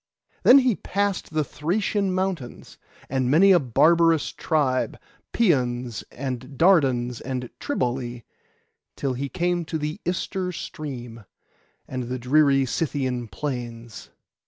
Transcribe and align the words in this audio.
Then 0.41 0.57
he 0.57 0.75
passed 0.75 1.29
the 1.31 1.43
Thracian 1.43 2.11
mountains, 2.11 2.79
and 3.07 3.29
many 3.29 3.51
a 3.51 3.59
barbarous 3.59 4.31
tribe, 4.31 4.99
Pæons 5.31 6.03
and 6.11 6.57
Dardans 6.57 7.21
and 7.23 7.51
Triballi, 7.59 8.23
till 8.95 9.13
he 9.13 9.29
came 9.29 9.63
to 9.65 9.77
the 9.77 10.01
Ister 10.03 10.51
stream, 10.53 11.25
and 11.87 12.05
the 12.05 12.17
dreary 12.17 12.65
Scythian 12.65 13.27
plains. 13.27 14.09